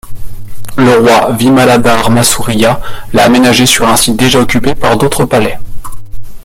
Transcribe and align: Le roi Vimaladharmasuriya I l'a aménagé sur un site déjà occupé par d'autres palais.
Le 0.77 0.95
roi 0.95 1.31
Vimaladharmasuriya 1.33 2.81
I 2.81 3.15
l'a 3.15 3.23
aménagé 3.25 3.67
sur 3.67 3.87
un 3.87 3.95
site 3.95 4.15
déjà 4.15 4.39
occupé 4.39 4.73
par 4.73 4.97
d'autres 4.97 5.25
palais. 5.25 5.59